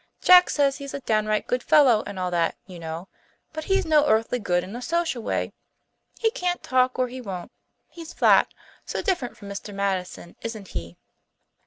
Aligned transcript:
Jack 0.19 0.49
says 0.49 0.77
he 0.77 0.83
is 0.85 0.95
a 0.95 0.99
downright 1.01 1.45
good 1.45 1.61
fellow 1.61 2.03
and 2.07 2.17
all 2.17 2.31
that, 2.31 2.55
you 2.65 2.79
know. 2.79 3.07
But 3.53 3.65
he's 3.65 3.85
no 3.85 4.07
earthly 4.07 4.39
good 4.39 4.63
in 4.63 4.75
a 4.75 4.81
social 4.81 5.21
way; 5.21 5.53
he 6.17 6.31
can't 6.31 6.63
talk 6.63 6.97
or 6.97 7.07
he 7.07 7.21
won't. 7.21 7.51
He's 7.87 8.11
flat. 8.11 8.51
So 8.83 9.03
different 9.03 9.37
from 9.37 9.47
Mr. 9.47 9.71
Madison, 9.75 10.37
isn't 10.41 10.69
he?" 10.69 10.97